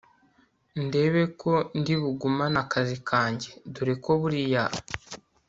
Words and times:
ndebe 0.85 1.23
ko 1.41 1.51
ndibugumane 1.79 2.57
akazi 2.63 2.95
kajye 3.07 3.49
dore 3.73 3.93
ko 4.03 4.11
buriya 4.21 4.63